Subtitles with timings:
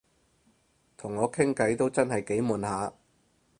[0.97, 2.91] 同我傾偈都真係幾悶下